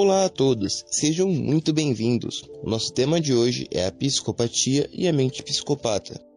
[0.00, 2.44] Olá a todos, sejam muito bem-vindos.
[2.62, 6.27] Nosso tema de hoje é a psicopatia e a mente psicopata.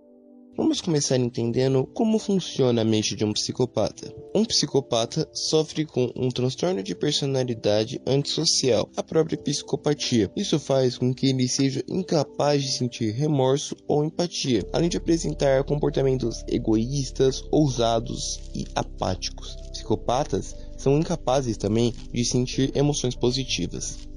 [0.57, 4.13] Vamos começar entendendo como funciona a mente de um psicopata.
[4.35, 10.29] Um psicopata sofre com um transtorno de personalidade antissocial, a própria psicopatia.
[10.35, 15.63] Isso faz com que ele seja incapaz de sentir remorso ou empatia, além de apresentar
[15.63, 19.55] comportamentos egoístas, ousados e apáticos.
[19.71, 24.11] Psicopatas são incapazes também de sentir emoções positivas.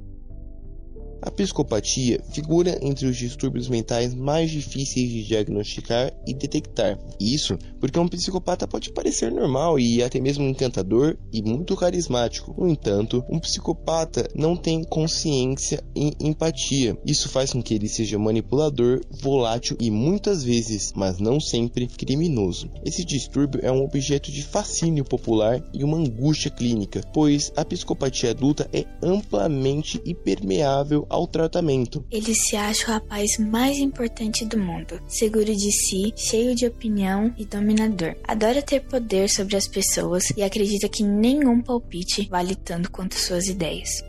[1.26, 6.98] A psicopatia figura entre os distúrbios mentais mais difíceis de diagnosticar e detectar.
[7.18, 12.54] Isso porque um psicopata pode parecer normal e até mesmo encantador e muito carismático.
[12.58, 16.94] No entanto, um psicopata não tem consciência e empatia.
[17.06, 22.68] Isso faz com que ele seja manipulador, volátil e muitas vezes, mas não sempre, criminoso.
[22.84, 28.30] Esse distúrbio é um objeto de fascínio popular e uma angústia clínica, pois a psicopatia
[28.30, 32.04] adulta é amplamente impermeável ao tratamento.
[32.10, 37.32] Ele se acha o rapaz mais importante do mundo, seguro de si, cheio de opinião
[37.38, 38.16] e dominador.
[38.24, 43.46] Adora ter poder sobre as pessoas e acredita que nenhum palpite vale tanto quanto suas
[43.46, 44.02] ideias.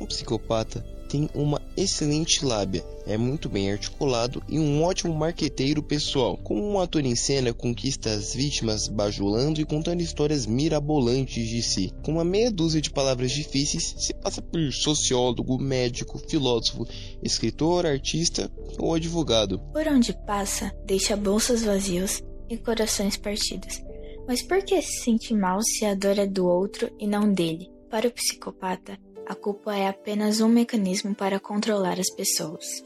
[0.00, 6.36] Um psicopata tem uma excelente lábia, é muito bem articulado e um ótimo marqueteiro pessoal.
[6.36, 11.92] Como um ator em cena, conquista as vítimas bajulando e contando histórias mirabolantes de si.
[12.02, 16.86] Com uma meia dúzia de palavras difíceis, se passa por sociólogo, médico, filósofo,
[17.22, 19.60] escritor, artista ou advogado.
[19.72, 23.82] Por onde passa, deixa bolsas vazios e corações partidos.
[24.26, 27.70] Mas por que se sente mal se a dor é do outro e não dele?
[27.88, 32.84] Para o psicopata, a culpa é apenas um mecanismo para controlar as pessoas.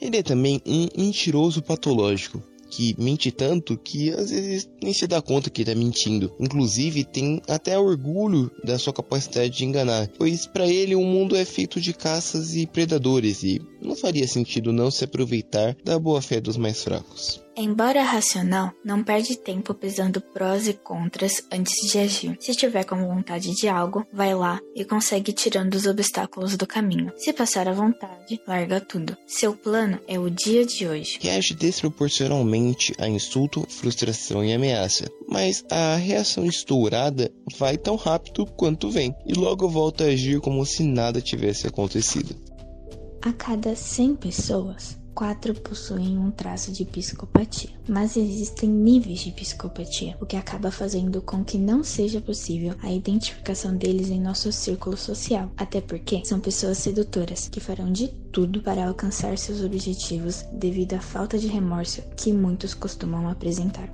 [0.00, 5.22] Ele é também um mentiroso patológico, que mente tanto que às vezes nem se dá
[5.22, 6.34] conta que está mentindo.
[6.40, 11.44] Inclusive, tem até orgulho da sua capacidade de enganar, pois para ele o mundo é
[11.44, 16.40] feito de caças e predadores e não faria sentido não se aproveitar da boa fé
[16.40, 17.43] dos mais fracos.
[17.56, 22.36] Embora racional, não perde tempo pesando prós e contras antes de agir.
[22.40, 27.12] Se tiver com vontade de algo, vai lá e consegue tirando os obstáculos do caminho.
[27.16, 29.16] Se passar à vontade, larga tudo.
[29.24, 31.18] Seu plano é o dia de hoje.
[31.20, 38.90] Reage desproporcionalmente a insulto, frustração e ameaça, mas a reação estourada vai tão rápido quanto
[38.90, 42.34] vem e logo volta a agir como se nada tivesse acontecido.
[43.22, 50.16] A cada 100 pessoas, quatro possuem um traço de psicopatia, mas existem níveis de psicopatia,
[50.20, 54.96] o que acaba fazendo com que não seja possível a identificação deles em nosso círculo
[54.96, 60.94] social, até porque são pessoas sedutoras que farão de tudo para alcançar seus objetivos devido
[60.94, 63.88] à falta de remorso que muitos costumam apresentar.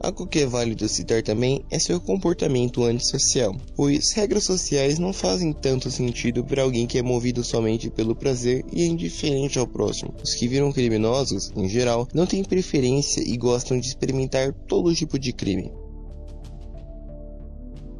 [0.00, 5.52] Algo que é válido citar também é seu comportamento antissocial, pois regras sociais não fazem
[5.52, 10.14] tanto sentido para alguém que é movido somente pelo prazer e é indiferente ao próximo.
[10.22, 15.18] Os que viram criminosos, em geral, não têm preferência e gostam de experimentar todo tipo
[15.18, 15.70] de crime.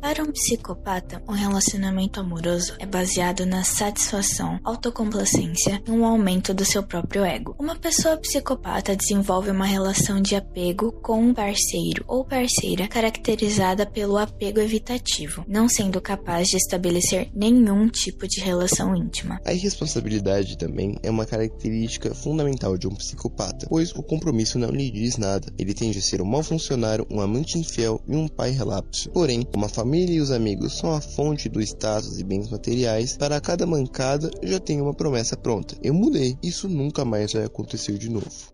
[0.00, 6.64] Para um psicopata, um relacionamento amoroso é baseado na satisfação, autocomplacência e um aumento do
[6.64, 7.56] seu próprio ego.
[7.58, 14.16] Uma pessoa psicopata desenvolve uma relação de apego com um parceiro ou parceira caracterizada pelo
[14.16, 19.40] apego evitativo, não sendo capaz de estabelecer nenhum tipo de relação íntima.
[19.44, 24.90] A irresponsabilidade também é uma característica fundamental de um psicopata, pois o compromisso não lhe
[24.90, 25.52] diz nada.
[25.58, 29.10] Ele tende a ser um mau funcionário, um amante infiel e um pai relapso.
[29.10, 33.16] Porém, uma família família e os amigos são a fonte do status e bens materiais,
[33.16, 35.74] para cada mancada já tem uma promessa pronta.
[35.82, 38.52] Eu mudei, isso nunca mais vai acontecer de novo.